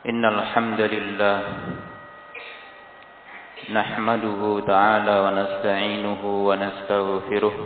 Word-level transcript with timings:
إن 0.00 0.24
الحمد 0.24 0.80
لله 0.80 1.38
نحمده 3.68 4.40
تعالى 4.66 5.14
ونستعينه 5.20 6.22
ونستغفره 6.24 7.56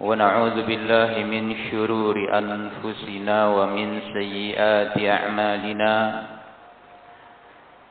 ونعوذ 0.00 0.56
بالله 0.62 1.12
من 1.26 1.44
شرور 1.70 2.16
أنفسنا 2.38 3.38
ومن 3.48 3.88
سيئات 4.14 4.94
أعمالنا. 4.94 5.94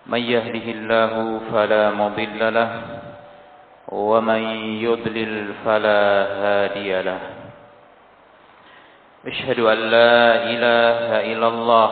من 0.07 0.21
يهده 0.23 0.65
الله 0.71 1.13
فلا 1.51 1.83
مضل 1.91 2.41
له 2.53 2.71
ومن 3.91 4.41
يضلل 4.79 5.33
فلا 5.65 6.03
هادي 6.41 7.01
له. 7.01 7.21
أشهد 9.27 9.59
أن 9.59 9.79
لا 9.91 10.15
إله 10.55 11.07
إلا 11.35 11.47
الله 11.47 11.91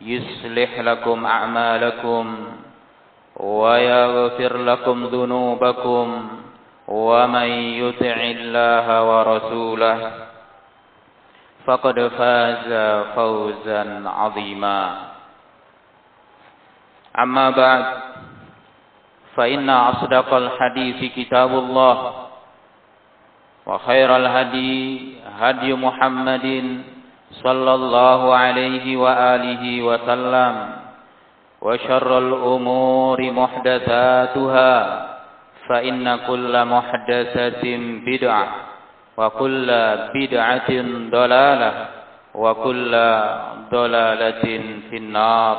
يصلح 0.00 0.78
لكم 0.78 1.26
أعمالكم 1.26 2.24
ويغفر 3.36 4.56
لكم 4.56 5.04
ذنوبكم 5.04 6.28
ومن 6.88 7.48
يطع 7.82 8.16
الله 8.36 8.86
ورسوله 9.02 9.98
فقد 11.66 11.98
فاز 12.18 12.70
فوزا 13.14 13.84
عظيما. 14.06 14.80
أما 17.18 17.50
بعد 17.50 17.86
فإن 19.36 19.70
أصدق 19.70 20.34
الحديث 20.34 21.12
كتاب 21.16 21.50
الله 21.50 21.96
وخير 23.66 24.16
الهدي 24.16 24.74
هدي 25.40 25.74
محمد 25.74 26.46
صلى 27.43 27.73
الله 27.73 28.21
عليه 28.35 28.85
وآله 28.97 29.63
وسلم 29.83 30.53
وشر 31.61 32.11
الأمور 32.17 33.19
محدثاتها 33.31 34.73
فإن 35.69 36.15
كل 36.27 36.53
محدثة 36.65 37.63
بدعة 38.05 38.47
وكل 39.17 39.67
بدعة 40.15 40.71
ضلالة 41.11 41.71
وكل 42.35 42.93
ضلالة 43.71 44.45
في 44.89 44.97
النار 44.97 45.57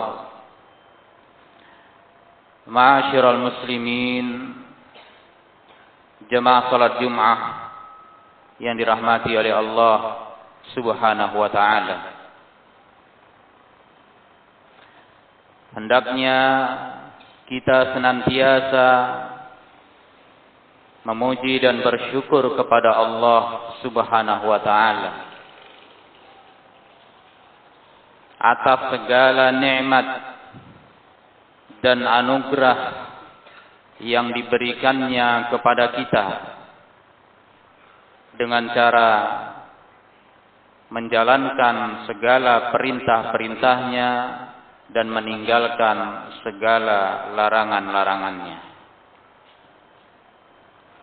معاشر 2.67 3.25
المسلمين 3.31 4.27
jemaah 6.31 6.71
salat 6.71 7.03
Jumat 7.03 7.41
yang 8.63 8.79
dirahmati 8.79 9.35
oleh 9.35 9.51
Allah 9.51 10.24
Subhanahu 10.74 11.36
wa 11.38 11.50
taala. 11.54 11.98
Hendaknya 15.76 16.40
kita 17.46 17.94
senantiasa 17.94 18.88
memuji 21.06 21.62
dan 21.62 21.86
bersyukur 21.86 22.58
kepada 22.58 22.98
Allah 22.98 23.42
Subhanahu 23.86 24.46
wa 24.50 24.60
taala 24.66 25.12
atas 28.42 28.80
segala 28.94 29.54
nikmat 29.54 30.08
dan 31.86 32.02
anugerah 32.02 32.78
yang 34.04 34.34
diberikannya 34.34 35.54
kepada 35.54 35.86
kita 35.96 36.26
dengan 38.36 38.68
cara 38.76 39.10
menjalankan 40.90 42.06
segala 42.06 42.70
perintah-perintahnya 42.70 44.10
dan 44.94 45.10
meninggalkan 45.10 45.98
segala 46.46 47.34
larangan-larangannya. 47.34 48.60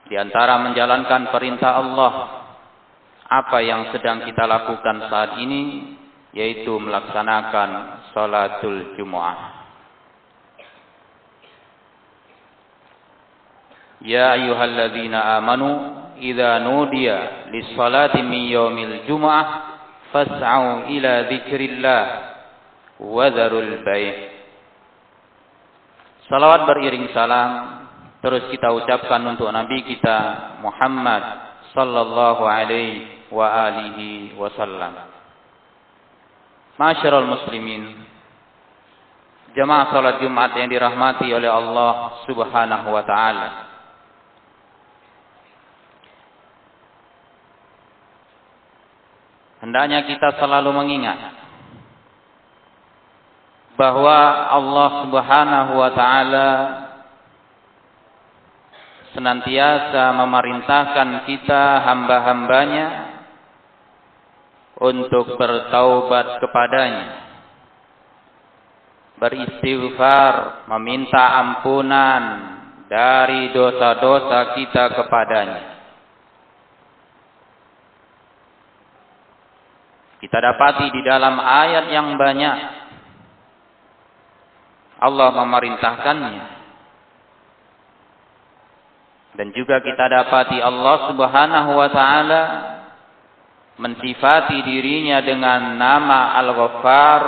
Di 0.07 0.15
antara 0.21 0.61
menjalankan 0.61 1.33
perintah 1.35 1.83
Allah, 1.83 2.13
apa 3.27 3.59
yang 3.65 3.91
sedang 3.91 4.23
kita 4.29 4.45
lakukan 4.45 5.09
saat 5.09 5.41
ini, 5.41 5.95
yaitu 6.37 6.77
melaksanakan 6.79 7.71
salatul 8.13 8.95
Jumu'ah. 8.95 9.63
Ya 14.03 14.35
ayyuhalladzina 14.35 15.39
amanu 15.39 15.71
idza 16.19 16.59
nudiya 16.59 17.49
lis-salati 17.55 18.19
min 18.27 18.51
yaumil 18.51 19.07
jumu'ah 19.07 19.72
fas'au 20.13 20.93
ila 20.93 21.13
dzikrillah 21.33 22.05
wa 23.03 23.27
dzarul 23.33 23.83
bai'. 23.83 24.31
Salawat 26.31 26.69
beriring 26.69 27.11
salam 27.11 27.51
terus 28.23 28.47
kita 28.55 28.71
ucapkan 28.71 29.25
untuk 29.27 29.51
nabi 29.51 29.83
kita 29.83 30.19
Muhammad 30.63 31.25
sallallahu 31.75 32.47
alaihi 32.47 33.27
wa 33.33 33.49
alihi 33.49 34.39
wasallam. 34.39 35.11
Masyarul 36.79 37.29
muslimin 37.29 38.13
Jamaah 39.53 39.93
salat 39.93 40.17
Jumat 40.25 40.57
yang 40.57 40.73
dirahmati 40.73 41.29
oleh 41.29 41.49
Allah 41.53 42.25
Subhanahu 42.25 42.89
wa 42.89 43.05
taala. 43.05 43.49
Hendaknya 49.63 50.03
kita 50.11 50.43
selalu 50.43 50.75
mengingat 50.75 51.39
bahwa 53.79 54.19
Allah 54.51 54.91
Subhanahu 55.07 55.73
wa 55.79 55.91
taala 55.95 56.51
senantiasa 59.15 60.19
memerintahkan 60.19 61.31
kita 61.31 61.63
hamba-hambanya 61.87 62.87
untuk 64.83 65.39
bertaubat 65.39 66.43
kepadanya. 66.43 67.07
Beristighfar 69.23 70.67
meminta 70.75 71.39
ampunan 71.39 72.23
dari 72.91 73.55
dosa-dosa 73.55 74.59
kita 74.59 74.85
kepadanya 74.99 75.72
Kita 80.23 80.39
dapati 80.39 80.87
di 80.95 81.03
dalam 81.03 81.35
ayat 81.35 81.91
yang 81.91 82.15
banyak 82.15 82.57
Allah 85.03 85.29
memerintahkannya. 85.35 86.47
Dan 89.35 89.51
juga 89.51 89.83
kita 89.83 90.07
dapati 90.07 90.63
Allah 90.63 91.11
Subhanahu 91.11 91.71
wa 91.75 91.89
taala 91.91 92.43
mensifati 93.83 94.63
dirinya 94.63 95.19
dengan 95.27 95.75
nama 95.75 96.39
Al-Ghaffar, 96.39 97.23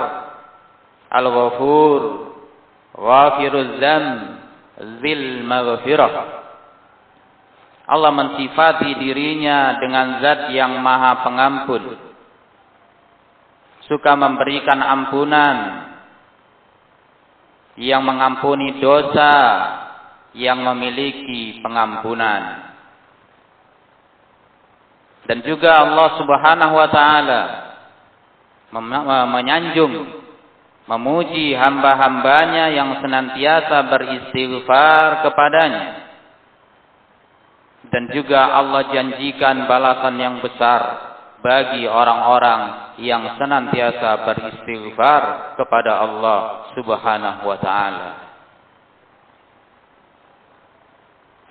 Al-Ghafur, 1.10 2.00
Ghafiruz 2.94 3.70
Dzam, 3.82 4.06
Zil 5.02 5.42
Maghfirah. 5.42 6.14
Allah 7.90 8.12
mensifati 8.14 9.02
dirinya 9.02 9.82
dengan 9.82 10.22
zat 10.22 10.54
yang 10.54 10.78
maha 10.78 11.26
pengampun 11.26 12.13
suka 13.88 14.16
memberikan 14.16 14.80
ampunan 14.80 15.56
yang 17.76 18.06
mengampuni 18.06 18.78
dosa, 18.78 19.34
yang 20.34 20.62
memiliki 20.62 21.60
pengampunan. 21.60 22.72
Dan 25.24 25.40
juga 25.40 25.80
Allah 25.80 26.08
Subhanahu 26.20 26.74
wa 26.76 26.88
taala 26.92 27.42
menyanjung 29.30 30.20
memuji 30.84 31.56
hamba-hambanya 31.56 32.68
yang 32.76 33.00
senantiasa 33.00 33.88
beristighfar 33.88 35.24
kepadanya. 35.24 35.86
Dan 37.88 38.08
juga 38.12 38.52
Allah 38.52 38.88
janjikan 38.92 39.68
balasan 39.68 40.16
yang 40.16 40.36
besar 40.40 41.13
bagi 41.44 41.84
orang-orang 41.84 42.96
yang 43.04 43.36
senantiasa 43.36 44.24
beristighfar 44.24 45.52
kepada 45.60 46.00
Allah 46.00 46.72
Subhanahu 46.72 47.44
wa 47.44 47.58
taala. 47.60 48.10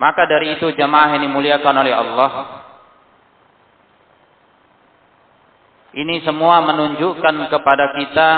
Maka 0.02 0.26
dari 0.26 0.58
itu 0.58 0.74
jemaah 0.74 1.14
yang 1.14 1.22
dimuliakan 1.30 1.74
oleh 1.78 1.94
Allah 1.94 2.32
Ini 5.94 6.26
semua 6.26 6.58
menunjukkan 6.66 7.54
kepada 7.54 7.94
kita 7.94 8.30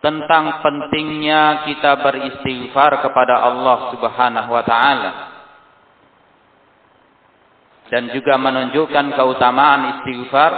tentang 0.00 0.64
pentingnya 0.64 1.68
kita 1.68 2.00
beristighfar 2.00 3.04
kepada 3.04 3.44
Allah 3.44 3.92
Subhanahu 3.92 4.48
wa 4.56 4.64
taala. 4.64 5.35
Dan 7.86 8.10
juga 8.10 8.34
menunjukkan 8.34 9.14
keutamaan 9.14 9.82
istighfar 9.98 10.52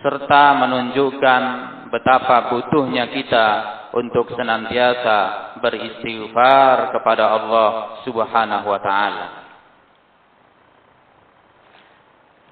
serta 0.00 0.44
menunjukkan 0.64 1.42
betapa 1.90 2.54
butuhnya 2.54 3.10
kita 3.10 3.46
untuk 3.92 4.30
senantiasa 4.32 5.18
beristighfar 5.58 6.94
kepada 6.94 7.24
Allah 7.36 7.68
Subhanahu 8.06 8.66
wa 8.70 8.80
taala. 8.80 9.26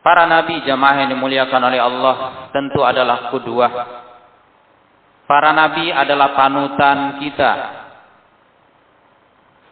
Para 0.03 0.25
nabi 0.25 0.65
jamaah 0.65 1.05
yang 1.05 1.11
dimuliakan 1.15 1.63
oleh 1.69 1.81
Allah 1.83 2.17
tentu 2.51 2.81
adalah 2.83 3.29
kedua. 3.31 3.69
Para 5.29 5.53
nabi 5.53 5.93
adalah 5.93 6.33
panutan 6.33 7.21
kita. 7.21 7.53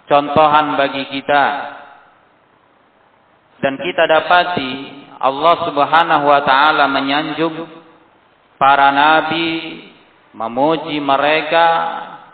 Contohan 0.07 0.77
bagi 0.77 1.09
kita. 1.09 1.45
Dan 3.61 3.81
kita 3.81 4.05
dapati 4.05 4.73
Allah 5.17 5.57
Subhanahu 5.65 6.25
wa 6.29 6.41
taala 6.45 6.85
menyanjung 6.93 7.57
para 8.61 8.93
nabi, 8.93 9.81
memuji 10.37 11.01
mereka 11.01 11.67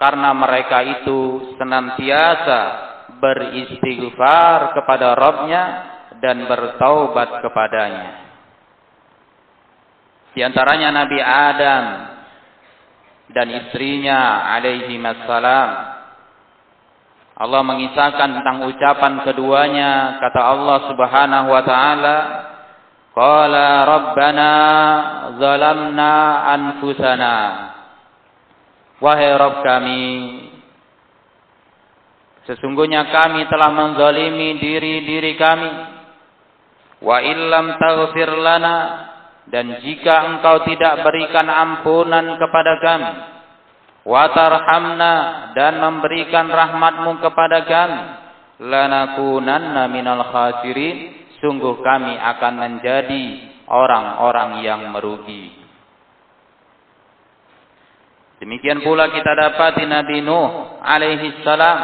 karena 0.03 0.35
mereka 0.35 0.83
itu 0.83 1.55
senantiasa 1.59 2.61
beristighfar 3.23 4.75
kepada 4.75 5.15
Rabbnya 5.15 5.65
dan 6.19 6.43
bertaubat 6.47 7.39
kepadanya. 7.39 8.11
Di 10.33 10.41
antaranya 10.43 10.91
Nabi 10.91 11.19
Adam 11.23 11.85
dan 13.31 13.47
istrinya 13.53 14.51
alaihi 14.59 14.97
wassalam. 14.99 16.02
Allah 17.43 17.63
mengisahkan 17.67 18.39
tentang 18.39 18.71
ucapan 18.71 19.27
keduanya. 19.27 20.23
Kata 20.23 20.41
Allah 20.55 20.79
Subhanahu 20.87 21.49
wa 21.51 21.63
taala 21.67 22.17
Qala 23.13 23.83
Rabbana 23.83 24.53
zalamna 25.43 26.13
anfusana. 26.55 27.37
Wahai 29.03 29.35
Rabb 29.35 29.67
kami 29.67 30.07
Sesungguhnya 32.47 33.11
kami 33.11 33.47
telah 33.51 33.71
menzalimi 33.75 34.59
diri-diri 34.63 35.35
kami. 35.35 35.71
Wa 37.03 37.19
illam 37.23 37.75
taghfir 37.79 38.31
lana 38.39 38.77
dan 39.51 39.83
jika 39.83 40.31
engkau 40.31 40.63
tidak 40.63 41.03
berikan 41.03 41.51
ampunan 41.51 42.39
kepada 42.39 42.73
kami 42.79 43.13
wa 44.03 44.25
tarhamna 44.35 45.15
dan 45.55 45.79
memberikan 45.79 46.51
rahmatmu 46.51 47.23
kepada 47.23 47.59
kami. 47.67 48.03
Lanakunanna 48.63 49.91
minal 49.91 50.23
khasirin. 50.31 51.23
Sungguh 51.43 51.83
kami 51.83 52.15
akan 52.15 52.55
menjadi 52.55 53.25
orang-orang 53.67 54.63
yang 54.63 54.87
merugi. 54.95 55.51
Demikian 58.39 58.83
pula 58.83 59.11
kita 59.11 59.39
dapati 59.39 59.87
Nabi 59.87 60.23
Nuh 60.23 60.79
alaihi 60.83 61.43
salam. 61.43 61.79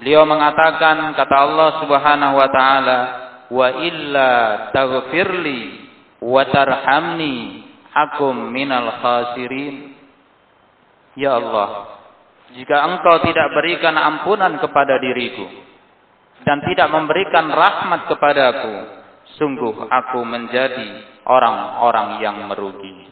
Beliau 0.00 0.24
mengatakan 0.24 1.12
kata 1.16 1.36
Allah 1.36 1.70
Subhanahu 1.84 2.34
wa 2.36 2.48
taala 2.48 2.98
wa 3.52 3.68
illa 3.76 4.30
taghfirli 4.72 5.60
wa 6.24 6.42
tarhamni 6.48 7.64
akum 7.92 8.48
minal 8.48 8.88
khasirin 9.04 9.91
ya 11.18 11.38
Allah 11.38 11.98
jika 12.52 12.76
engkau 12.84 13.16
tidak 13.24 13.48
berikan 13.56 13.96
ampunan 13.96 14.60
kepada 14.60 15.00
diriku 15.00 15.46
dan 16.44 16.60
tidak 16.66 16.88
memberikan 16.92 17.48
rahmat 17.48 18.10
kepadaku 18.10 18.74
sungguh 19.38 19.88
aku 19.88 20.20
menjadi 20.26 21.22
orang-orang 21.24 22.08
yang 22.20 22.36
merugi 22.48 23.08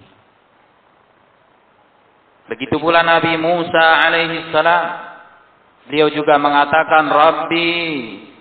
begitu 2.51 2.77
pula 2.83 3.01
Nabi 3.07 3.39
Musa 3.39 3.87
alaihi 4.05 4.51
salam 4.51 4.85
beliau 5.89 6.11
juga 6.13 6.37
mengatakan 6.37 7.07
Rabbi 7.09 7.71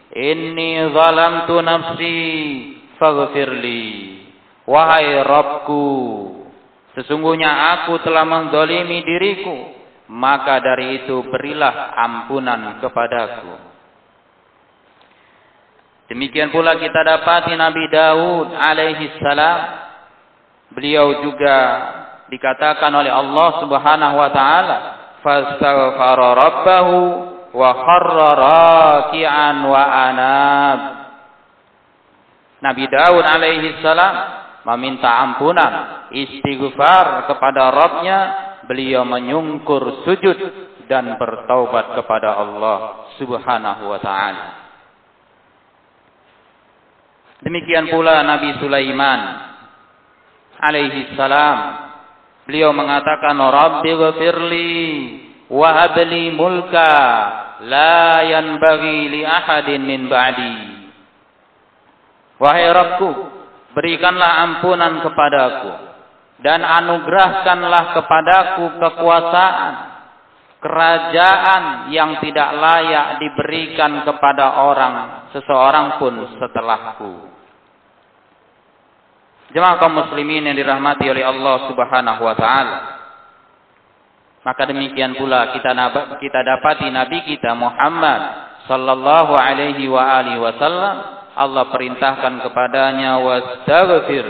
Inni 0.09 0.89
zalamtu 0.89 1.61
nafsi 1.61 2.17
faghfirli. 2.97 4.17
Wahai 4.65 5.21
Rabbku, 5.21 5.85
sesungguhnya 6.97 7.77
aku 7.77 8.01
telah 8.01 8.25
mendolimi 8.25 9.03
diriku, 9.05 9.57
maka 10.09 10.57
dari 10.63 11.03
itu 11.03 11.21
berilah 11.27 11.93
ampunan 11.97 12.81
kepadaku. 12.81 13.69
Demikian 16.09 16.49
pula 16.49 16.73
kita 16.81 17.05
dapati 17.05 17.53
Nabi 17.53 17.85
Daud 17.93 18.49
alaihi 18.57 19.13
salam. 19.21 19.59
Beliau 20.73 21.21
juga 21.21 21.57
dikatakan 22.29 22.89
oleh 22.93 23.13
Allah 23.13 23.49
Subhanahu 23.61 24.15
wa 24.17 24.29
taala, 24.33 24.77
"Fastaghfara 25.21 26.27
rabbahu 26.33 26.97
wa 27.53 27.69
kharra 27.73 28.29
raki'an 28.37 29.57
wa 29.65 29.83
anab. 30.09 30.79
Nabi 32.59 32.85
Daud 32.91 33.23
alaihi 33.23 33.79
salam 33.79 34.38
meminta 34.75 35.09
ampunan, 35.25 36.05
istighfar 36.13 37.25
kepada 37.25 37.73
Rabbnya, 37.73 38.19
beliau 38.69 39.01
menyungkur 39.01 40.05
sujud 40.05 40.37
dan 40.85 41.17
bertaubat 41.17 41.97
kepada 41.97 42.37
Allah 42.37 43.09
Subhanahu 43.17 43.89
wa 43.89 43.99
taala. 44.01 44.45
Demikian 47.39 47.87
pula 47.87 48.19
Nabi 48.21 48.59
Sulaiman 48.59 49.21
alaihi 50.59 51.15
salam 51.15 51.87
beliau 52.43 52.75
mengatakan 52.75 53.37
Rabbi 53.39 53.91
ghafirli 53.95 54.75
wa 55.47 55.69
habli 55.71 56.35
mulka 56.35 56.91
la 57.63 58.27
yanbaghi 58.27 59.07
li 59.07 59.21
ahadin 59.23 59.81
min 59.87 60.11
ba'di 60.11 60.55
wahai 62.43 62.67
Rabbku 62.75 63.38
berikanlah 63.73 64.43
ampunan 64.45 65.03
kepadaku 65.03 65.71
dan 66.39 66.63
anugerahkanlah 66.63 67.83
kepadaku 67.99 68.63
kekuasaan 68.79 69.73
kerajaan 70.59 71.63
yang 71.91 72.19
tidak 72.19 72.49
layak 72.55 73.07
diberikan 73.23 74.03
kepada 74.03 74.59
orang 74.59 74.93
seseorang 75.31 75.99
pun 75.99 76.13
setelahku. 76.35 77.13
Jemaah 79.49 79.81
kaum 79.81 79.97
muslimin 79.97 80.45
yang 80.45 80.53
dirahmati 80.53 81.09
oleh 81.09 81.25
Allah 81.25 81.55
Subhanahu 81.71 82.21
wa 82.21 82.35
taala 82.37 82.99
maka 84.39 84.63
demikian 84.65 85.19
pula 85.19 85.51
kita 85.51 85.75
kita 86.21 86.39
dapati 86.47 86.87
Nabi 86.87 87.27
kita 87.27 87.51
Muhammad 87.59 88.21
sallallahu 88.71 89.35
alaihi 89.35 89.83
wa 89.91 89.99
alihi 90.23 90.39
wasallam 90.39 91.18
Allah 91.39 91.71
perintahkan 91.71 92.43
kepadanya 92.43 93.23
wastaghfir 93.23 94.25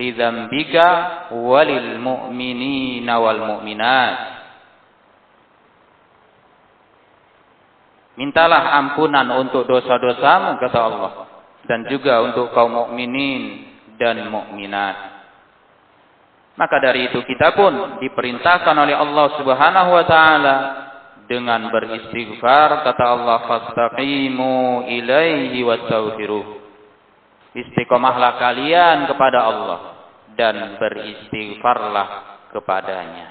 li 0.00 0.08
dzambika 0.16 0.86
walil 1.36 2.00
mu'minina 2.00 3.20
wal 3.20 3.40
mu'minat 3.44 4.34
Mintalah 8.14 8.78
ampunan 8.78 9.26
untuk 9.42 9.66
dosa-dosamu 9.66 10.62
kata 10.62 10.78
Allah 10.78 11.12
dan 11.66 11.82
juga 11.90 12.22
untuk 12.22 12.54
kaum 12.54 12.70
mukminin 12.70 13.66
dan 13.98 14.22
mukminat. 14.30 14.96
Maka 16.54 16.78
dari 16.78 17.10
itu 17.10 17.18
kita 17.26 17.58
pun 17.58 17.98
diperintahkan 17.98 18.76
oleh 18.78 18.94
Allah 18.94 19.26
Subhanahu 19.34 19.90
wa 19.90 20.04
taala 20.06 20.56
dengan 21.24 21.72
beristighfar 21.72 22.84
kata 22.84 23.04
Allah 23.04 23.38
fastaqimu 23.48 24.84
ilaihi 24.88 25.60
wastaghfiruh. 25.64 26.62
Istiqomahlah 27.54 28.36
kalian 28.42 29.06
kepada 29.06 29.38
Allah 29.46 29.80
dan 30.34 30.76
beristighfarlah 30.76 32.08
kepadanya. 32.50 33.26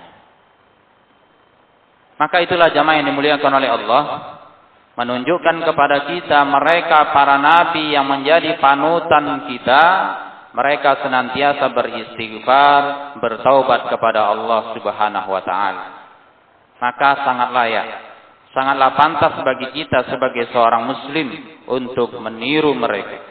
Maka 2.18 2.40
itulah 2.40 2.72
jamaah 2.72 3.04
yang 3.04 3.08
dimuliakan 3.12 3.52
oleh 3.52 3.70
Allah 3.70 4.04
menunjukkan 4.94 5.66
kepada 5.66 5.98
kita 6.14 6.40
mereka 6.46 7.12
para 7.12 7.42
nabi 7.42 7.92
yang 7.92 8.06
menjadi 8.06 8.62
panutan 8.62 9.50
kita 9.50 9.84
mereka 10.54 11.02
senantiasa 11.02 11.74
beristighfar, 11.74 12.82
bertaubat 13.18 13.90
kepada 13.90 14.30
Allah 14.30 14.78
Subhanahu 14.78 15.30
wa 15.34 15.42
taala. 15.42 16.03
Maka 16.84 17.24
sangat 17.24 17.56
layak, 17.56 17.88
sangatlah 18.52 18.92
pantas 19.00 19.40
bagi 19.40 19.72
kita 19.72 20.04
sebagai 20.12 20.52
seorang 20.52 20.84
muslim 20.84 21.32
untuk 21.72 22.12
meniru 22.20 22.76
mereka, 22.76 23.24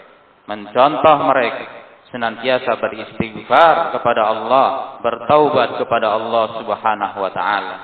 mencontoh 0.48 1.28
mereka, 1.28 1.84
senantiasa 2.08 2.80
beristighfar 2.80 3.92
kepada 3.92 4.24
Allah, 4.24 4.68
bertaubat 5.04 5.76
kepada 5.76 6.16
Allah 6.16 6.44
Subhanahu 6.64 7.18
wa 7.20 7.32
taala. 7.36 7.76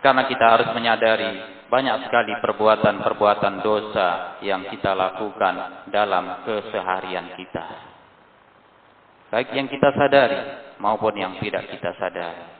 Karena 0.00 0.24
kita 0.24 0.56
harus 0.56 0.72
menyadari 0.72 1.60
banyak 1.68 2.08
sekali 2.08 2.32
perbuatan-perbuatan 2.40 3.60
dosa 3.60 4.40
yang 4.40 4.72
kita 4.72 4.96
lakukan 4.96 5.84
dalam 5.92 6.48
keseharian 6.48 7.36
kita. 7.36 7.66
Baik 9.28 9.52
yang 9.52 9.68
kita 9.68 9.92
sadari 9.92 10.40
maupun 10.80 11.12
yang 11.12 11.36
tidak 11.44 11.68
kita 11.68 11.92
sadari. 12.00 12.57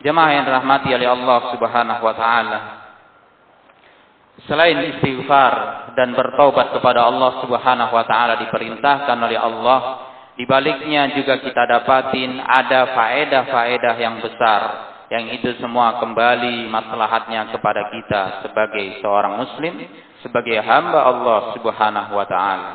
Jemaah 0.00 0.30
yang 0.32 0.44
dirahmati 0.48 0.88
oleh 0.96 1.08
Allah 1.08 1.38
Subhanahu 1.52 2.02
wa 2.02 2.14
taala. 2.16 2.58
Selain 4.48 4.96
istighfar 4.96 5.92
dan 5.92 6.16
bertaubat 6.16 6.72
kepada 6.72 7.04
Allah 7.04 7.44
Subhanahu 7.44 7.92
wa 7.92 8.04
taala 8.08 8.40
diperintahkan 8.40 9.18
oleh 9.20 9.36
Allah, 9.36 9.80
di 10.40 10.48
baliknya 10.48 11.12
juga 11.12 11.36
kita 11.44 11.68
dapatin 11.68 12.40
ada 12.40 12.96
faedah-faedah 12.96 13.94
yang 14.00 14.24
besar 14.24 14.62
yang 15.10 15.26
itu 15.34 15.58
semua 15.58 15.98
kembali 15.98 16.70
maslahatnya 16.70 17.50
kepada 17.50 17.90
kita 17.90 18.22
sebagai 18.46 19.02
seorang 19.02 19.42
muslim, 19.42 19.74
sebagai 20.22 20.62
hamba 20.62 21.02
Allah 21.02 21.40
Subhanahu 21.58 22.14
wa 22.14 22.26
taala. 22.30 22.70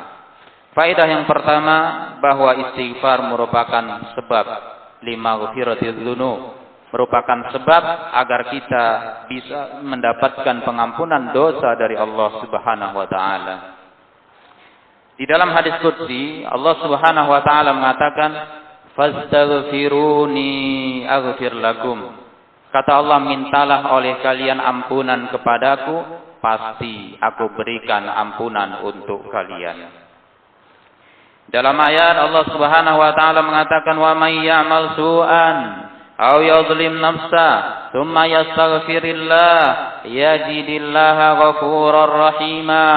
Faedah 0.76 1.08
yang 1.08 1.24
pertama 1.24 1.76
bahwa 2.20 2.52
istighfar 2.60 3.24
merupakan 3.32 4.12
sebab 4.12 4.46
lima 5.00 5.48
dzunub, 5.56 6.65
merupakan 6.96 7.52
sebab 7.52 7.82
agar 8.16 8.48
kita 8.48 8.84
bisa 9.28 9.84
mendapatkan 9.84 10.64
pengampunan 10.64 11.36
dosa 11.36 11.76
dari 11.76 11.92
Allah 11.92 12.40
Subhanahu 12.40 12.96
wa 12.96 13.04
taala. 13.04 13.76
Di 15.20 15.28
dalam 15.28 15.52
hadis 15.52 15.76
qudsi 15.84 16.40
Allah 16.48 16.72
Subhanahu 16.80 17.28
wa 17.28 17.44
taala 17.44 17.76
mengatakan 17.76 18.32
fastaghfiruni 18.96 20.48
aghfir 21.04 21.52
lakum 21.52 22.24
Kata 22.76 22.92
Allah, 23.00 23.24
mintalah 23.24 23.88
oleh 23.96 24.20
kalian 24.20 24.60
ampunan 24.60 25.32
kepadaku, 25.32 25.96
pasti 26.44 27.16
aku 27.16 27.56
berikan 27.56 28.04
ampunan 28.04 28.84
untuk 28.84 29.32
kalian. 29.32 29.88
Dalam 31.48 31.72
ayat 31.72 32.20
Allah 32.20 32.44
Subhanahu 32.52 32.98
wa 33.00 33.16
taala 33.16 33.40
mengatakan 33.40 33.96
wa 33.96 34.12
may 34.18 34.44
ya'mal 34.44 34.92
su'an 34.92 35.56
aw 36.16 36.40
yadhlim 36.40 36.96
nafsa 37.00 37.48
thumma 37.92 38.24
yastaghfirillah 38.28 39.60
yajidillaha 40.08 41.26
ghafurar 41.36 42.12
rahima 42.12 42.88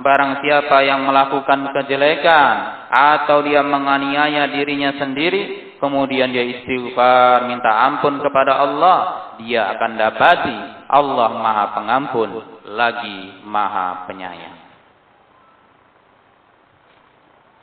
barang 0.00 0.40
siapa 0.44 0.80
yang 0.84 1.04
melakukan 1.04 1.72
kejelekan 1.76 2.54
atau 2.88 3.44
dia 3.44 3.60
menganiaya 3.60 4.48
dirinya 4.48 4.96
sendiri 4.96 5.70
kemudian 5.80 6.30
dia 6.30 6.44
istighfar, 6.44 7.48
minta 7.48 7.88
ampun 7.88 8.20
kepada 8.20 8.60
Allah, 8.60 8.98
dia 9.40 9.72
akan 9.74 9.90
dapati 9.96 10.58
Allah 10.92 11.30
Maha 11.40 11.64
Pengampun 11.74 12.30
lagi 12.76 13.40
Maha 13.48 14.04
Penyayang. 14.06 14.58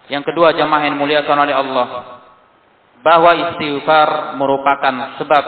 Yang 0.09 0.23
kedua 0.33 0.57
jamaah 0.57 0.83
yang 0.89 0.97
muliakan 0.97 1.37
oleh 1.45 1.55
Allah, 1.55 1.87
bahwa 3.07 3.31
istighfar 3.31 4.35
merupakan 4.35 5.15
sebab 5.15 5.43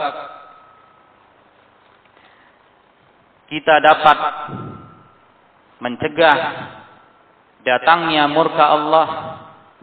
kita 3.52 3.74
dapat 3.84 4.18
mencegah 5.84 6.38
datangnya 7.60 8.32
murka 8.32 8.64
Allah 8.64 9.06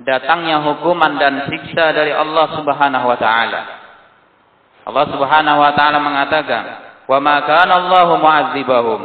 datangnya 0.02 0.58
hukuman 0.66 1.22
dan 1.22 1.46
siksa 1.54 1.94
dari 1.94 2.18
Allah 2.18 2.58
Subhanahu 2.58 3.06
wa 3.06 3.18
taala. 3.22 3.62
Allah 4.90 5.06
Subhanahu 5.14 5.60
wa 5.62 5.72
taala 5.78 6.02
mengatakan, 6.02 6.64
"Wa 7.06 7.22
ma 7.22 7.46
kana 7.46 7.78
Allahu 7.78 8.14
mu'adzibahum 8.18 9.02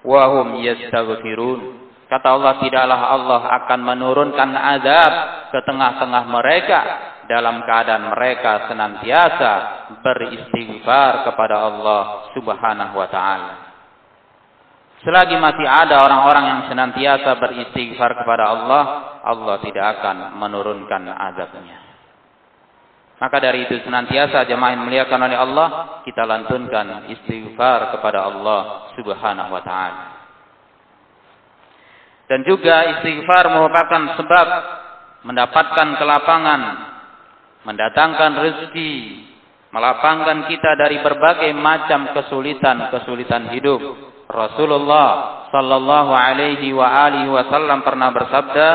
wa 0.00 0.22
hum 0.32 0.64
yastaghfirun." 0.64 1.60
Kata 2.08 2.40
Allah, 2.40 2.56
tidaklah 2.56 3.00
Allah 3.20 3.40
akan 3.64 3.80
menurunkan 3.84 4.48
azab 4.56 5.12
ke 5.52 5.58
tengah-tengah 5.68 6.24
mereka 6.24 6.80
dalam 7.26 7.64
keadaan 7.64 8.12
mereka 8.12 8.68
senantiasa 8.68 9.52
beristighfar 10.04 11.28
kepada 11.28 11.56
Allah 11.68 12.02
Subhanahu 12.36 12.94
wa 12.94 13.08
taala. 13.08 13.54
Selagi 15.04 15.36
masih 15.36 15.68
ada 15.68 16.00
orang-orang 16.00 16.44
yang 16.48 16.60
senantiasa 16.72 17.36
beristighfar 17.36 18.24
kepada 18.24 18.44
Allah, 18.48 18.82
Allah 19.20 19.56
tidak 19.60 19.84
akan 20.00 20.40
menurunkan 20.40 21.12
azabnya. 21.12 21.84
Maka 23.20 23.36
dari 23.40 23.68
itu 23.68 23.78
senantiasa 23.84 24.48
jemaah 24.48 24.74
yang 24.74 24.84
muliakan 24.84 25.20
oleh 25.22 25.38
Allah, 25.38 25.68
kita 26.08 26.24
lantunkan 26.24 27.08
istighfar 27.12 27.94
kepada 27.96 28.26
Allah 28.26 28.90
Subhanahu 28.96 29.50
wa 29.52 29.62
taala. 29.62 30.04
Dan 32.24 32.40
juga 32.48 32.96
istighfar 32.96 33.52
merupakan 33.52 34.16
sebab 34.16 34.46
mendapatkan 35.28 35.88
kelapangan, 36.00 36.60
mendatangkan 37.64 38.32
rezeki, 38.38 38.94
melapangkan 39.72 40.48
kita 40.48 40.70
dari 40.78 41.00
berbagai 41.00 41.50
macam 41.56 42.12
kesulitan-kesulitan 42.12 43.52
hidup. 43.56 43.80
Rasulullah 44.28 45.48
sallallahu 45.52 46.12
alaihi 46.12 46.72
wa 46.72 46.88
alihi 47.08 47.28
wasallam 47.28 47.84
pernah 47.84 48.08
bersabda 48.12 48.70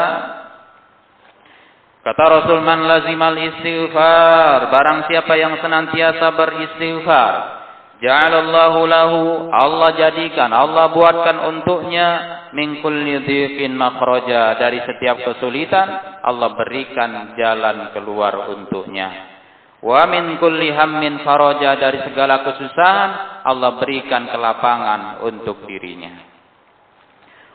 Kata 1.99 2.25
Rasul 2.31 2.63
man 2.63 2.87
lazimal 2.87 3.35
istighfar. 3.35 4.71
Barang 4.71 5.05
siapa 5.11 5.35
yang 5.35 5.59
senantiasa 5.59 6.31
beristighfar 6.31 7.58
ja'alallahu 7.99 8.79
lahu. 8.87 9.21
Allah 9.51 9.89
jadikan 9.95 10.49
Allah 10.51 10.91
buatkan 10.91 11.37
untuknya. 11.53 12.07
Min 12.49 12.81
kulli 12.81 13.21
dhiqin 13.23 13.77
makhraja. 13.77 14.57
Dari 14.57 14.81
setiap 14.81 15.21
kesulitan 15.21 15.87
Allah 16.25 16.57
berikan 16.57 17.37
jalan 17.37 17.93
keluar 17.93 18.49
untuknya. 18.49 19.37
Wa 19.79 20.09
min 20.09 20.41
kulli 20.41 20.73
hammin 20.73 21.21
faraja. 21.21 21.77
Dari 21.77 22.01
segala 22.09 22.41
kesusahan 22.41 23.43
Allah 23.45 23.77
berikan 23.77 24.25
kelapangan 24.33 25.21
untuk 25.27 25.63
dirinya. 25.69 26.25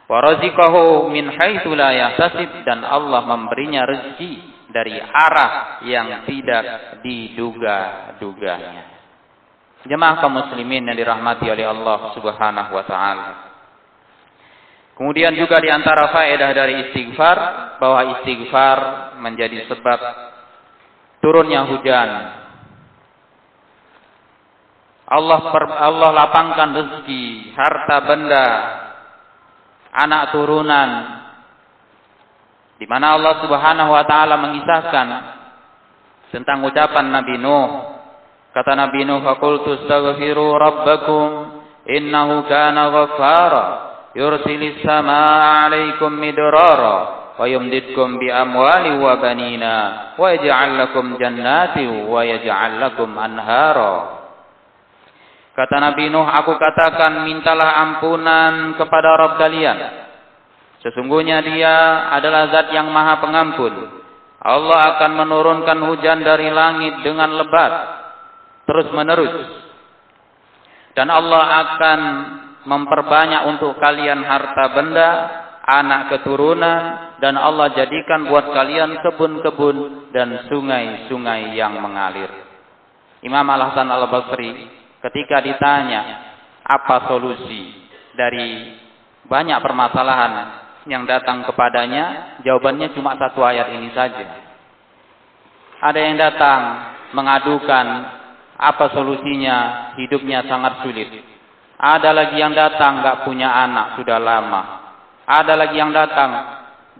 Wa 0.07 0.21
razaqahu 0.23 1.11
min 1.11 1.33
haitsu 1.35 1.75
la 1.75 1.91
yahtasib. 1.91 2.63
Dan 2.63 2.87
Allah 2.87 3.27
memberinya 3.27 3.83
rezeki 3.83 4.33
dari 4.71 4.99
arah 5.03 5.83
yang 5.87 6.27
tidak 6.27 6.99
diduga-duganya. 7.03 8.94
Jemaah 9.85 10.17
kaum 10.25 10.33
muslimin 10.33 10.89
yang 10.89 10.97
dirahmati 10.97 11.45
oleh 11.45 11.69
Allah 11.69 12.17
Subhanahu 12.17 12.71
wa 12.73 12.85
taala. 12.89 13.29
Kemudian 14.95 15.35
juga 15.37 15.59
di 15.59 15.69
antara 15.69 16.09
faedah 16.09 16.51
dari 16.55 16.75
istighfar 16.89 17.39
bahwa 17.83 18.01
istighfar 18.17 18.79
menjadi 19.19 19.67
sebab 19.69 20.01
turunnya 21.21 21.67
hujan. 21.69 22.11
Allah 25.05 25.41
per, 25.53 25.65
Allah 25.69 26.11
lapangkan 26.17 26.69
rezeki, 26.73 27.53
harta 27.53 27.97
benda, 28.09 28.49
anak 29.93 30.33
turunan. 30.33 30.91
Di 32.81 32.87
mana 32.89 33.21
Allah 33.21 33.35
Subhanahu 33.45 33.91
wa 33.93 34.05
taala 34.09 34.41
mengisahkan 34.41 35.07
tentang 36.33 36.65
ucapan 36.65 37.13
Nabi 37.13 37.37
Nuh. 37.37 37.94
Kata 38.55 38.73
Nabi 38.79 39.03
Nuh, 39.03 39.19
"Faqultu 39.27 39.83
astaghfiru 39.83 40.55
rabbakum 40.55 41.59
innahu 41.91 42.47
kana 42.47 42.87
ghaffara 42.95 43.65
yursilis 44.15 44.79
samaa'a 44.87 45.67
'alaikum 45.67 46.15
midrara 46.15 46.97
wa 47.35 47.45
yumdidkum 47.51 48.23
bi 48.23 48.31
amwali 48.31 48.95
wa 48.95 49.19
banina 49.19 49.75
wa 50.15 50.31
yaj'al 50.31 50.87
lakum 50.87 51.19
jannati 51.19 51.83
wa 52.07 52.23
yaj'al 52.23 52.79
lakum 52.79 53.11
anhara 53.19 54.23
Kata 55.55 55.79
Nabi 55.79 56.11
Nuh, 56.11 56.27
aku 56.27 56.59
katakan 56.59 57.23
mintalah 57.23 57.79
ampunan 57.79 58.75
kepada 58.75 59.15
Rabb 59.15 59.39
kalian. 59.39 59.79
Sesungguhnya 60.83 61.47
dia 61.47 62.11
adalah 62.11 62.51
zat 62.51 62.75
yang 62.75 62.91
maha 62.91 63.23
pengampun. 63.23 63.71
Allah 64.43 64.99
akan 64.99 65.11
menurunkan 65.15 65.79
hujan 65.87 66.27
dari 66.27 66.51
langit 66.51 67.07
dengan 67.07 67.39
lebat. 67.39 67.73
Terus 68.65 68.89
menerus. 68.97 69.37
Dan 70.95 71.11
Allah 71.11 71.45
akan 71.67 72.01
memperbanyak 72.65 73.43
untuk 73.51 73.77
kalian 73.77 74.25
harta 74.25 74.65
benda, 74.73 75.11
anak 75.65 76.13
keturunan, 76.17 77.13
dan 77.21 77.37
Allah 77.37 77.73
jadikan 77.77 78.29
buat 78.29 78.53
kalian 78.53 79.01
kebun-kebun 79.05 80.11
dan 80.17 80.49
sungai-sungai 80.49 81.53
yang 81.57 81.77
mengalir. 81.81 82.31
Imam 83.25 83.45
Al-Hasan 83.49 83.89
Al-Basri 83.89 84.53
ketika 85.01 85.41
ditanya 85.45 86.03
apa 86.65 87.09
solusi 87.09 87.73
dari 88.17 88.77
banyak 89.25 89.59
permasalahan 89.61 90.33
yang 90.85 91.09
datang 91.09 91.45
kepadanya, 91.49 92.37
jawabannya 92.45 92.93
cuma 92.93 93.17
satu 93.17 93.41
ayat 93.41 93.73
ini 93.73 93.89
saja. 93.97 94.25
Ada 95.81 96.01
yang 96.01 96.17
datang 96.21 96.61
mengadukan 97.17 97.87
apa 98.55 98.95
solusinya, 98.95 99.93
hidupnya 99.99 100.47
sangat 100.47 100.87
sulit. 100.87 101.11
Ada 101.75 102.15
lagi 102.15 102.39
yang 102.39 102.55
datang 102.55 103.03
nggak 103.03 103.27
punya 103.27 103.51
anak 103.51 103.99
sudah 103.99 104.19
lama. 104.23 104.63
Ada 105.27 105.59
lagi 105.59 105.77
yang 105.77 105.91
datang 105.91 106.31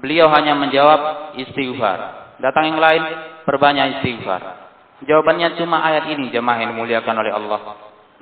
beliau 0.03 0.29
hanya 0.35 0.59
menjawab 0.59 1.33
istighfar. 1.39 1.99
Datang 2.43 2.75
yang 2.75 2.81
lain 2.83 3.03
perbanyak 3.47 4.01
istighfar. 4.01 4.43
Jawabannya 5.05 5.61
cuma 5.61 5.85
ayat 5.85 6.11
ini 6.11 6.33
jemaah 6.35 6.59
yang 6.59 6.75
dimuliakan 6.75 7.17
oleh 7.21 7.33
Allah 7.33 7.61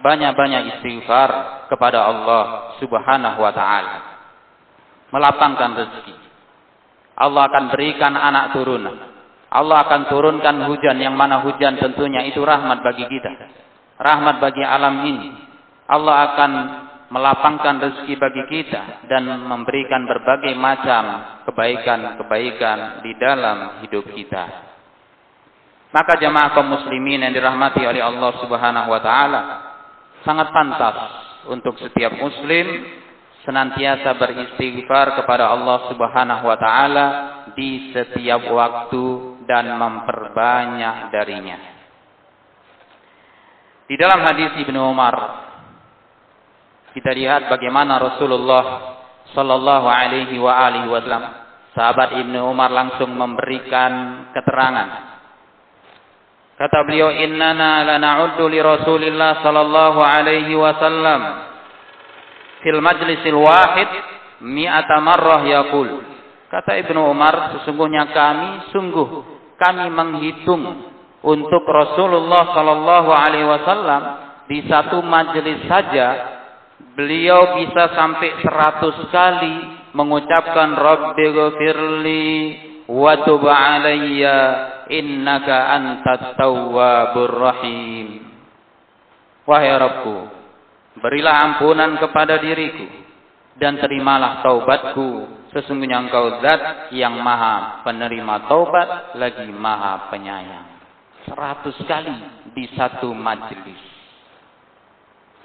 banyak-banyak 0.03 0.63
istighfar 0.77 1.31
kepada 1.71 2.03
Allah 2.03 2.75
Subhanahu 2.83 3.39
wa 3.39 3.53
taala. 3.55 3.99
Melapangkan 5.15 5.71
rezeki. 5.79 6.17
Allah 7.15 7.43
akan 7.47 7.65
berikan 7.71 8.13
anak 8.19 8.57
turunan. 8.57 9.12
Allah 9.53 9.85
akan 9.85 10.09
turunkan 10.09 10.65
hujan 10.65 10.97
yang 10.97 11.13
mana 11.13 11.45
hujan 11.45 11.77
tentunya 11.77 12.25
itu 12.25 12.41
rahmat 12.41 12.81
bagi 12.81 13.05
kita. 13.05 13.31
Rahmat 14.01 14.41
bagi 14.41 14.65
alam 14.65 15.05
ini. 15.05 15.29
Allah 15.93 16.33
akan 16.33 16.51
melapangkan 17.13 17.77
rezeki 17.85 18.17
bagi 18.17 18.43
kita 18.49 19.05
dan 19.13 19.29
memberikan 19.29 20.09
berbagai 20.09 20.57
macam 20.57 21.37
kebaikan-kebaikan 21.45 23.05
di 23.05 23.13
dalam 23.21 23.85
hidup 23.85 24.09
kita. 24.17 24.73
Maka 25.93 26.17
jemaah 26.17 26.57
kaum 26.57 26.73
muslimin 26.73 27.21
yang 27.21 27.37
dirahmati 27.37 27.85
oleh 27.85 28.01
Allah 28.01 28.33
Subhanahu 28.41 28.89
wa 28.89 29.01
taala, 29.05 29.43
sangat 30.25 30.49
pantas 30.49 30.97
untuk 31.53 31.77
setiap 31.77 32.17
muslim 32.17 32.89
senantiasa 33.45 34.17
beristighfar 34.17 35.21
kepada 35.21 35.53
Allah 35.53 35.93
Subhanahu 35.93 36.49
wa 36.49 36.57
taala 36.57 37.07
di 37.53 37.93
setiap 37.93 38.49
waktu 38.49 39.32
dan 39.49 39.75
memperbanyak 39.77 41.11
darinya. 41.11 41.59
Di 43.87 43.95
dalam 43.99 44.21
hadis 44.25 44.57
Ibnu 44.63 44.79
Umar 44.79 45.15
kita 46.93 47.13
lihat 47.13 47.49
bagaimana 47.49 47.97
Rasulullah 47.97 48.65
sallallahu 49.33 49.89
alaihi 49.89 50.37
wa 50.37 50.53
alihi 50.69 50.89
wasallam 50.93 51.25
sahabat 51.73 52.21
Ibnu 52.21 52.41
Umar 52.53 52.69
langsung 52.69 53.17
memberikan 53.17 54.25
keterangan 54.37 55.13
Kata 56.63 56.87
beliau, 56.87 57.11
"Innana 57.11 57.83
lana'uddu 57.83 58.47
li 58.47 58.63
Rasulillah 58.63 59.43
sallallahu 59.43 59.99
alaihi 59.99 60.55
wasallam 60.55 61.21
fil 62.63 62.79
majlisil 62.79 63.35
wahid 63.35 63.91
mi'ata 64.47 65.03
marrah 65.03 65.43
yaqul." 65.43 66.12
Kata 66.53 66.77
Ibnu 66.77 67.01
Umar, 67.09 67.57
sesungguhnya 67.57 68.13
kami 68.13 68.69
sungguh 68.77 69.09
kami 69.57 69.89
menghitung 69.89 70.85
untuk 71.25 71.65
Rasulullah 71.65 72.53
sallallahu 72.53 73.09
alaihi 73.09 73.49
wasallam 73.49 74.03
di 74.51 74.61
satu 74.69 75.01
majelis 75.01 75.65
saja 75.65 76.09
beliau 76.93 77.57
bisa 77.57 77.97
sampai 77.97 78.37
seratus 78.45 79.01
kali 79.09 79.57
mengucapkan 79.97 80.77
Rabbi 80.77 81.25
ghafirli 81.33 82.27
wa 82.91 83.15
tub 83.25 83.49
alayya 83.49 84.39
innaka 84.93 85.73
antat 85.73 86.37
tawwabur 86.37 87.33
rahim. 87.33 88.29
Wahai 89.49 89.73
Rabbku, 89.73 90.17
berilah 91.01 91.35
ampunan 91.49 91.97
kepada 91.97 92.39
diriku 92.45 92.87
dan 93.57 93.81
terimalah 93.81 94.45
taubatku. 94.45 95.42
Sesungguhnya 95.53 96.01
engkau 96.01 96.41
zat 96.41 96.93
yang 96.97 97.21
maha 97.21 97.85
penerima 97.85 98.49
taubat 98.49 99.17
lagi 99.21 99.53
maha 99.53 100.09
penyayang. 100.09 100.69
Seratus 101.29 101.77
kali 101.85 102.17
di 102.57 102.65
satu 102.73 103.13
majlis. 103.13 103.93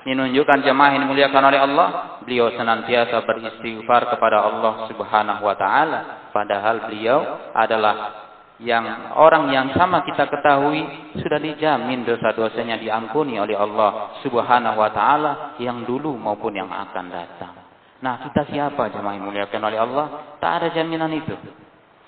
Ini 0.07 0.15
menunjukkan 0.15 0.63
jemaah 0.63 0.95
yang 0.95 1.03
dimuliakan 1.03 1.43
oleh 1.51 1.59
Allah. 1.59 1.87
Beliau 2.23 2.47
senantiasa 2.55 3.27
beristighfar 3.27 4.07
kepada 4.07 4.47
Allah 4.47 4.87
subhanahu 4.87 5.43
wa 5.43 5.55
ta'ala. 5.59 6.31
Padahal 6.31 6.87
beliau 6.87 7.51
adalah 7.51 8.27
yang 8.63 9.13
orang 9.13 9.53
yang 9.53 9.67
sama 9.77 10.01
kita 10.01 10.25
ketahui 10.31 10.81
sudah 11.21 11.37
dijamin 11.37 12.01
dosa-dosanya 12.01 12.81
diampuni 12.81 13.37
oleh 13.37 13.53
Allah 13.53 14.17
Subhanahu 14.25 14.81
wa 14.81 14.89
taala 14.89 15.31
yang 15.61 15.85
dulu 15.85 16.17
maupun 16.17 16.57
yang 16.57 16.71
akan 16.73 17.05
datang. 17.13 17.66
Nah, 17.97 18.29
kita 18.29 18.45
siapa 18.53 18.93
jemaah 18.93 19.17
yang 19.17 19.25
muliakan 19.25 19.62
oleh 19.65 19.79
Allah? 19.81 20.05
Tak 20.38 20.51
ada 20.62 20.67
jaminan 20.73 21.10
itu. 21.17 21.33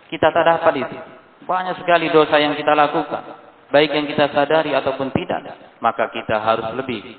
Kita 0.09 0.29
tak 0.29 0.45
dapat 0.45 0.73
itu. 0.85 0.97
Banyak 1.49 1.81
sekali 1.81 2.13
dosa 2.13 2.37
yang 2.37 2.53
kita 2.53 2.77
lakukan, 2.77 3.23
baik 3.73 3.89
yang 3.89 4.05
kita 4.05 4.29
sadari 4.29 4.69
ataupun 4.77 5.09
tidak. 5.09 5.77
Maka 5.81 6.13
kita 6.13 6.37
harus 6.37 6.69
lebih 6.77 7.17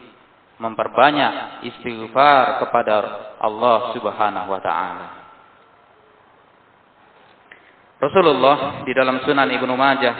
memperbanyak 0.61 1.66
istighfar 1.66 2.62
kepada 2.62 2.94
Allah 3.42 3.90
Subhanahu 3.96 4.48
wa 4.54 4.61
taala. 4.62 5.09
Rasulullah 8.00 8.80
di 8.87 8.92
dalam 8.96 9.20
Sunan 9.28 9.44
Ibnu 9.44 9.74
Majah 9.76 10.14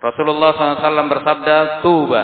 Rasulullah 0.00 0.56
SAW 0.56 1.12
bersabda 1.12 1.84
tuba 1.84 2.22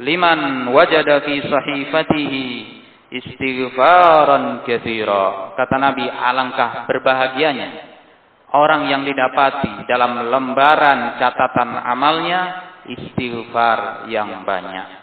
liman 0.00 0.70
wajada 0.74 1.22
fi 1.22 1.42
sahifatihi 1.44 2.44
istighfaran 3.14 4.66
kathira. 4.66 5.54
Kata 5.54 5.76
Nabi, 5.78 6.06
alangkah 6.10 6.86
berbahagianya 6.90 7.94
orang 8.54 8.86
yang 8.90 9.02
didapati 9.02 9.86
dalam 9.90 10.30
lembaran 10.30 11.18
catatan 11.18 11.78
amalnya 11.82 12.40
istighfar 12.86 14.06
yang 14.10 14.46
banyak. 14.46 15.02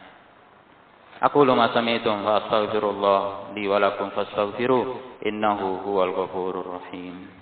Aku 1.22 1.46
lu 1.46 1.54
masamitum 1.54 2.26
fa 2.26 2.42
astaghfirullah 2.42 3.54
li 3.54 3.70
wa 3.70 3.78
lakum 3.78 4.10
fastaghfiruh 4.10 5.22
innahu 5.22 5.86
huwal 5.86 6.12
ghafurur 6.18 6.82
rahim. 6.82 7.41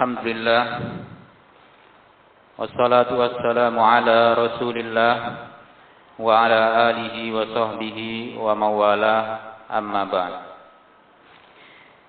الحمد 0.00 0.18
لله 0.24 0.64
والصلاة 2.56 3.10
والسلام 3.12 3.76
على 3.76 4.18
رسول 4.34 4.76
الله 4.80 5.16
وعلى 6.16 6.60
آله 6.88 7.16
وصحبه 7.36 7.98
ومن 8.40 8.70
والاه 8.80 9.26
أما 9.68 10.02
بعد 10.08 10.34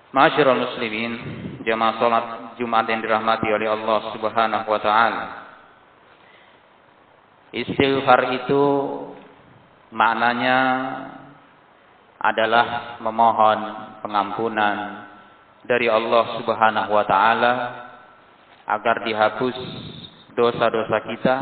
Masyarul 0.08 0.64
muslimin, 0.64 1.12
jamaah 1.68 2.00
salat 2.00 2.26
Jumat 2.56 2.88
yang 2.88 3.04
dirahmati 3.04 3.44
oleh 3.52 3.68
Allah 3.68 4.16
Subhanahu 4.16 4.64
wa 4.64 4.80
taala. 4.80 5.24
Istighfar 7.52 8.32
itu 8.32 8.64
maknanya 9.92 10.58
adalah 12.16 12.96
memohon 13.04 13.60
pengampunan 14.00 15.04
dari 15.63 15.87
Allah 15.87 16.39
Subhanahu 16.43 16.91
wa 16.91 17.05
taala 17.07 17.53
agar 18.67 19.03
dihapus 19.03 19.57
dosa-dosa 20.35 20.97
kita 21.07 21.35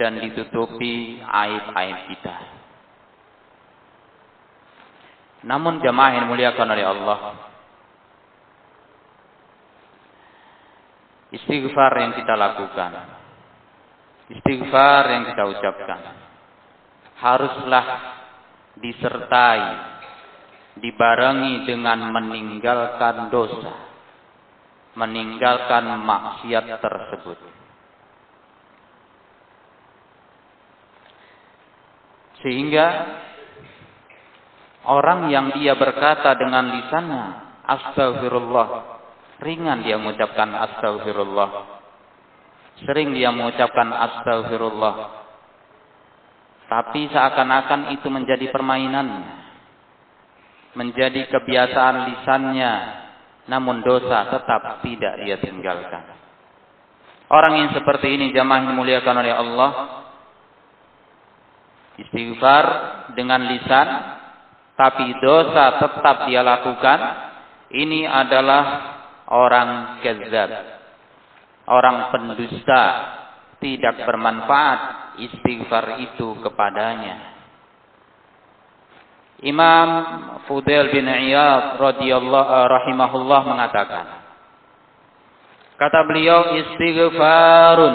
dan 0.00 0.18
ditutupi 0.20 1.20
aib-aib 1.22 1.98
kita. 2.10 2.36
Namun 5.44 5.84
jamaah 5.84 6.10
yang 6.16 6.22
dimuliakan 6.28 6.68
oleh 6.72 6.86
Allah. 6.88 7.20
Istighfar 11.34 11.92
yang 12.00 12.12
kita 12.16 12.34
lakukan. 12.38 12.92
Istighfar 14.32 15.04
yang 15.12 15.22
kita 15.28 15.42
ucapkan. 15.44 16.00
Haruslah 17.20 17.86
disertai, 18.80 19.62
dibarengi 20.78 21.66
dengan 21.66 22.10
meninggalkan 22.10 23.30
dosa. 23.30 23.74
Meninggalkan 24.94 25.90
maksiat 26.06 26.70
tersebut. 26.78 27.38
Sehingga 32.46 32.86
orang 34.86 35.32
yang 35.34 35.50
dia 35.58 35.74
berkata 35.74 36.38
dengan 36.38 36.78
lisannya, 36.78 37.24
Astagfirullah, 37.64 38.68
ringan 39.42 39.82
dia 39.82 39.98
mengucapkan 39.98 40.52
Astagfirullah. 40.52 41.50
Sering 42.86 43.16
dia 43.16 43.34
mengucapkan 43.34 43.90
Astagfirullah. 43.90 44.94
Tapi 46.70 47.08
seakan-akan 47.10 47.96
itu 47.98 48.06
menjadi 48.12 48.46
permainannya. 48.52 49.43
Menjadi 50.74 51.30
kebiasaan 51.30 51.96
lisannya. 52.10 52.74
Namun 53.50 53.84
dosa 53.84 54.30
tetap 54.30 54.82
tidak 54.82 55.14
dia 55.22 55.36
tinggalkan. 55.38 56.02
Orang 57.28 57.56
yang 57.56 57.70
seperti 57.72 58.14
ini 58.14 58.32
jamaah 58.32 58.68
dimuliakan 58.68 59.16
oleh 59.20 59.34
Allah 59.34 59.70
Istighfar 61.94 62.66
dengan 63.14 63.46
lisan, 63.46 63.88
tapi 64.74 65.14
dosa 65.22 65.78
tetap 65.78 66.26
dia 66.26 66.42
lakukan. 66.42 67.00
Ini 67.70 68.06
adalah 68.06 68.64
orang 69.30 70.02
kezab. 70.02 70.50
Orang 71.70 72.10
pendusta. 72.10 72.84
Tidak 73.62 74.04
bermanfaat 74.04 74.80
istighfar 75.22 75.96
itu 76.02 76.36
kepadanya. 76.42 77.33
Imam 79.42 79.88
Fudail 80.46 80.94
bin 80.94 81.10
Iyad 81.10 81.80
radhiyallahu 81.80 82.48
uh, 82.54 82.66
rahimahullah 82.70 83.40
mengatakan 83.48 84.06
Kata 85.74 86.06
beliau 86.06 86.54
istighfarun 86.54 87.94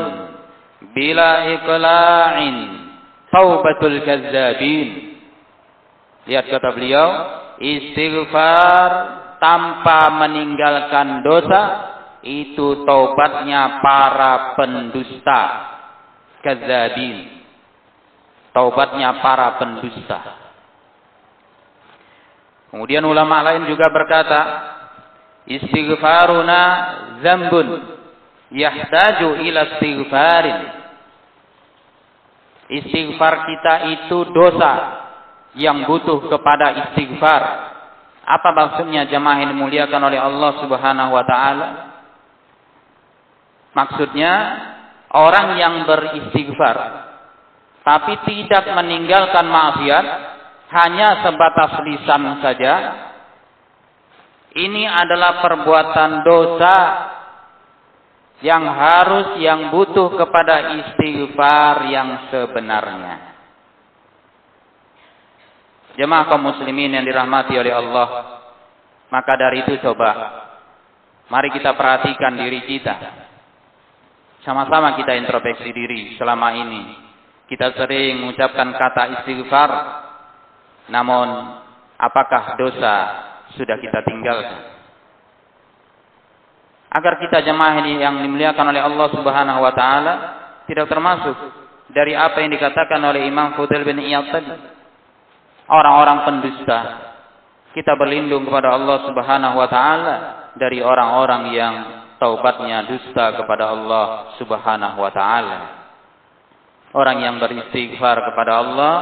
bila 0.92 1.48
iqla'in 1.48 2.56
taubatul 3.32 4.04
kazzabin. 4.04 5.16
Lihat 6.28 6.46
kata 6.52 6.76
beliau, 6.76 7.08
istighfar 7.64 8.90
tanpa 9.40 10.12
meninggalkan 10.12 11.24
dosa 11.24 11.62
itu 12.22 12.84
taubatnya 12.84 13.80
para 13.80 14.60
pendusta 14.60 15.42
kazzabin. 16.44 17.42
Taubatnya 18.52 19.24
para 19.24 19.56
pendusta. 19.56 20.49
Kemudian 22.70 23.02
ulama 23.06 23.42
lain 23.42 23.66
juga 23.66 23.90
berkata, 23.90 24.42
istighfaruna 25.50 26.62
zambun 27.26 27.68
yahtaju 28.54 29.30
ila 29.42 29.62
istighfarin 29.78 30.80
Istighfar 32.70 33.50
kita 33.50 33.74
itu 33.98 34.30
dosa 34.30 34.74
yang 35.58 35.90
butuh 35.90 36.30
kepada 36.30 36.86
istighfar. 36.86 37.44
Apa 38.30 38.50
maksudnya 38.54 39.10
jemaah 39.10 39.42
yang 39.42 39.58
dimuliakan 39.58 40.02
oleh 40.06 40.22
Allah 40.22 40.52
Subhanahu 40.62 41.12
wa 41.18 41.26
taala? 41.26 41.68
Maksudnya 43.74 44.34
orang 45.18 45.58
yang 45.58 45.82
beristighfar 45.90 46.78
tapi 47.82 48.22
tidak 48.30 48.70
meninggalkan 48.78 49.50
maksiat 49.50 50.06
hanya 50.70 51.26
sebatas 51.26 51.82
lisan 51.82 52.24
saja 52.46 52.74
ini 54.54 54.86
adalah 54.86 55.46
perbuatan 55.46 56.12
dosa 56.26 56.78
yang 58.40 58.64
harus 58.66 59.38
yang 59.44 59.70
butuh 59.70 60.16
kepada 60.16 60.74
istighfar 60.80 61.86
yang 61.92 62.32
sebenarnya. 62.32 63.36
Jemaah 66.00 66.32
kaum 66.32 66.48
muslimin 66.48 66.96
yang 66.96 67.04
dirahmati 67.04 67.60
oleh 67.60 67.76
Allah, 67.76 68.08
maka 69.12 69.34
dari 69.36 69.68
itu 69.68 69.76
coba 69.84 70.10
mari 71.28 71.52
kita 71.52 71.76
perhatikan 71.76 72.40
diri 72.40 72.64
kita. 72.64 72.96
Sama-sama 74.48 74.96
kita 74.96 75.20
introspeksi 75.20 75.70
diri 75.76 76.16
selama 76.16 76.56
ini. 76.56 76.84
Kita 77.52 77.76
sering 77.76 78.24
mengucapkan 78.24 78.72
kata 78.72 79.04
istighfar, 79.20 79.72
namun 80.90 81.62
apakah 81.98 82.58
dosa 82.58 82.96
sudah 83.56 83.78
kita 83.80 84.02
tinggalkan? 84.06 84.80
agar 86.90 87.22
kita 87.22 87.46
jemaah 87.46 87.86
ini 87.86 88.02
yang 88.02 88.18
dimuliakan 88.18 88.74
oleh 88.74 88.82
Allah 88.82 89.08
Subhanahu 89.14 89.60
wa 89.62 89.74
taala 89.78 90.14
tidak 90.66 90.90
termasuk 90.90 91.38
dari 91.94 92.18
apa 92.18 92.42
yang 92.42 92.54
dikatakan 92.54 93.02
oleh 93.02 93.30
Imam 93.30 93.54
Fudail 93.58 93.86
bin 93.86 94.02
Iyad 94.02 94.30
tadi. 94.34 94.54
Orang-orang 95.70 96.26
pendusta. 96.26 96.80
Kita 97.78 97.94
berlindung 97.94 98.50
kepada 98.50 98.74
Allah 98.74 99.06
Subhanahu 99.06 99.56
wa 99.62 99.70
taala 99.70 100.16
dari 100.58 100.82
orang-orang 100.82 101.54
yang 101.54 101.74
taubatnya 102.18 102.90
dusta 102.90 103.38
kepada 103.38 103.70
Allah 103.70 104.34
Subhanahu 104.42 104.98
wa 104.98 105.14
taala. 105.14 105.58
Orang 106.90 107.22
yang 107.22 107.38
beristighfar 107.38 108.18
kepada 108.34 108.66
Allah 108.66 108.94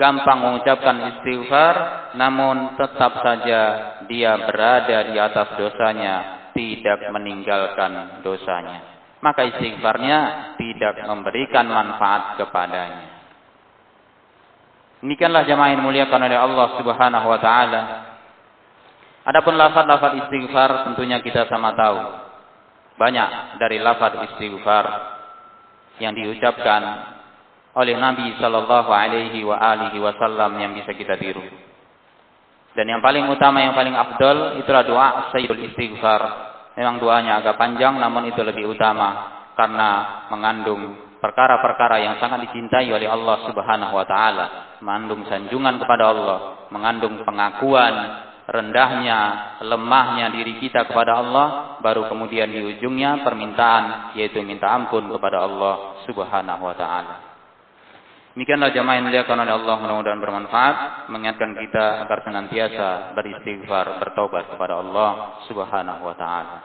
gampang 0.00 0.40
mengucapkan 0.40 0.96
istighfar 1.12 1.76
namun 2.16 2.80
tetap 2.80 3.20
saja 3.20 3.62
dia 4.08 4.32
berada 4.48 5.12
di 5.12 5.16
atas 5.20 5.60
dosanya 5.60 6.16
tidak 6.56 7.04
meninggalkan 7.12 8.24
dosanya. 8.24 8.80
Maka 9.20 9.44
istighfarnya 9.52 10.18
tidak 10.56 11.04
memberikan 11.04 11.68
manfaat 11.68 12.40
kepadanya. 12.40 13.20
Demikianlah 15.04 15.44
jemaah 15.44 15.76
yang 15.76 15.84
muliakan 15.84 16.20
oleh 16.24 16.38
Allah 16.40 16.66
Subhanahu 16.80 17.26
wa 17.28 17.40
taala. 17.40 17.82
Adapun 19.28 19.60
lafaz-lafaz 19.60 20.16
istighfar 20.24 20.88
tentunya 20.88 21.20
kita 21.20 21.44
sama 21.52 21.76
tahu. 21.76 22.00
Banyak 22.96 23.60
dari 23.60 23.76
lafaz 23.76 24.16
istighfar 24.32 24.84
yang 26.00 26.16
diucapkan 26.16 26.80
oleh 27.76 27.94
Nabi 27.94 28.34
sallallahu 28.38 28.90
alaihi 28.90 29.46
wa 29.46 29.54
alihi 29.58 29.98
wasallam 30.02 30.58
yang 30.58 30.74
bisa 30.74 30.90
kita 30.94 31.14
tiru. 31.20 31.42
Dan 32.70 32.86
yang 32.86 33.02
paling 33.02 33.26
utama, 33.26 33.62
yang 33.62 33.74
paling 33.74 33.94
afdol 33.94 34.62
itulah 34.62 34.82
doa 34.86 35.08
Sayyidul 35.34 35.70
Istighfar. 35.70 36.22
Memang 36.78 37.02
doanya 37.02 37.42
agak 37.42 37.58
panjang 37.58 37.98
namun 37.98 38.30
itu 38.30 38.40
lebih 38.46 38.70
utama 38.70 39.42
karena 39.58 40.22
mengandung 40.30 40.96
perkara-perkara 41.18 42.00
yang 42.00 42.14
sangat 42.22 42.46
dicintai 42.48 42.88
oleh 42.88 43.10
Allah 43.10 43.42
Subhanahu 43.44 43.94
wa 43.94 44.06
taala, 44.06 44.46
mengandung 44.80 45.26
sanjungan 45.26 45.82
kepada 45.82 46.04
Allah, 46.14 46.38
mengandung 46.70 47.20
pengakuan 47.26 47.94
rendahnya, 48.50 49.18
lemahnya 49.62 50.34
diri 50.34 50.58
kita 50.58 50.90
kepada 50.90 51.22
Allah, 51.22 51.78
baru 51.78 52.10
kemudian 52.10 52.50
di 52.50 52.58
ujungnya 52.66 53.22
permintaan 53.22 54.14
yaitu 54.18 54.42
minta 54.42 54.66
ampun 54.74 55.06
kepada 55.06 55.46
Allah 55.46 56.02
Subhanahu 56.06 56.62
wa 56.66 56.74
taala. 56.74 57.29
Demikianlah 58.40 58.72
jamaah 58.72 58.96
yang 58.96 59.04
dimuliakan 59.04 59.36
oleh 59.44 59.52
Allah 59.52 59.76
mudah-mudahan 59.84 60.16
bermanfaat 60.16 60.76
mengingatkan 61.12 61.60
kita 61.60 62.08
agar 62.08 62.24
senantiasa 62.24 63.12
beristighfar 63.12 64.00
bertobat 64.00 64.48
kepada 64.48 64.80
Allah 64.80 65.44
Subhanahu 65.44 66.08
wa 66.08 66.16
taala. 66.16 66.56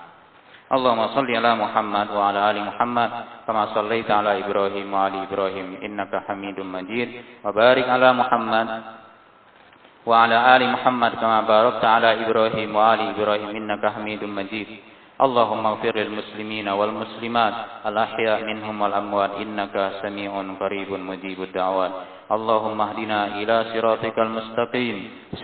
Allahumma 0.72 1.12
salli 1.12 1.36
ala 1.36 1.52
Muhammad 1.60 2.16
wa 2.16 2.32
ala 2.32 2.48
ali 2.48 2.64
Muhammad 2.64 3.44
kama 3.44 3.76
sallaita 3.76 4.24
ala 4.24 4.40
Ibrahim 4.40 4.88
wa 4.88 5.12
ali 5.12 5.28
Ibrahim 5.28 5.84
innaka 5.84 6.24
Hamidum 6.32 6.64
Majid 6.64 7.44
wa 7.44 7.52
barik 7.52 7.84
ala 7.92 8.16
Muhammad 8.16 8.68
wa 10.08 10.16
ala 10.16 10.56
ali 10.56 10.72
Muhammad 10.72 11.20
kama 11.20 11.44
barakta 11.44 11.92
ala 11.92 12.16
Ibrahim 12.24 12.72
wa 12.72 12.96
ali 12.96 13.12
Ibrahim 13.12 13.52
innaka 13.52 14.00
Hamidum 14.00 14.32
Majid. 14.32 14.95
اللهم 15.15 15.63
اغفر 15.65 15.95
للمسلمين 15.95 16.67
والمسلمات 16.67 17.56
الأحياء 17.88 18.43
منهم 18.43 18.75
والأموات 18.82 19.32
إنك 19.39 19.75
سميع 20.04 20.32
قريب 20.60 20.91
مجيب 20.91 21.39
الدعوات. 21.43 21.93
اللهم 22.32 22.82
اهدنا 22.82 23.19
إلى 23.39 23.56
صراطك 23.71 24.17
المستقيم 24.19 24.97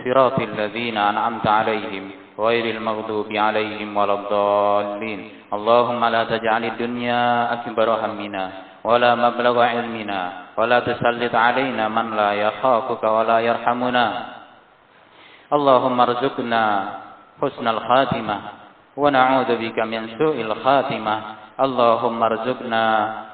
صراط 0.04 0.38
الذين 0.40 0.96
أنعمت 0.96 1.46
عليهم 1.46 2.04
غير 2.38 2.64
المغضوب 2.76 3.28
عليهم 3.32 3.96
ولا 3.96 4.14
الضالين. 4.14 5.20
اللهم 5.56 6.02
لا 6.04 6.22
تجعل 6.24 6.62
الدنيا 6.64 7.22
أكبر 7.52 7.88
همنا 8.04 8.44
ولا 8.84 9.10
مبلغ 9.14 9.56
علمنا 9.62 10.20
ولا 10.58 10.78
تسلط 10.80 11.34
علينا 11.34 11.88
من 11.88 12.06
لا 12.16 12.30
يخافك 12.44 13.02
ولا 13.04 13.38
يرحمنا. 13.40 14.06
اللهم 15.52 15.96
ارزقنا 16.00 16.62
حسن 17.40 17.66
الخاتمة. 17.68 18.61
ونعوذ 18.96 19.50
بك 19.56 19.78
من 19.78 20.02
سوء 20.18 20.36
الخاتمة. 20.40 21.16
اللهم 21.52 22.18
ارزقنا 22.22 22.86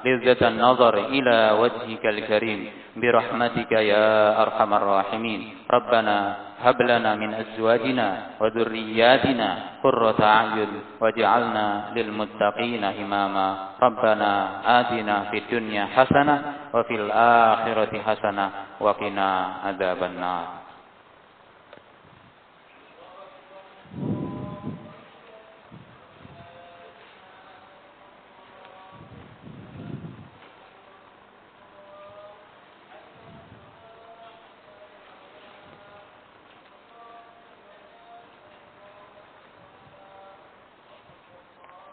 لذة 0.05 0.49
النظر 0.49 0.94
إلى 1.07 1.38
وجهك 1.61 2.05
الكريم. 2.07 2.61
برحمتك 2.97 3.73
يا 3.73 4.42
أرحم 4.42 4.71
الراحمين. 4.75 5.40
ربنا 5.71 6.16
هب 6.64 6.79
لنا 6.83 7.14
من 7.14 7.31
أزواجنا 7.35 8.09
وذرياتنا 8.40 9.49
قرة 9.85 10.21
أعين 10.23 10.73
واجعلنا 11.01 11.66
للمتقين 11.94 12.85
إماما. 12.85 13.49
ربنا 13.83 14.31
آتنا 14.66 15.16
في 15.31 15.37
الدنيا 15.38 15.85
حسنة 15.94 16.37
وفي 16.75 16.94
الآخرة 16.94 17.92
حسنة 18.07 18.47
وقنا 18.81 19.31
عذاب 19.64 20.01
النار. 20.03 20.58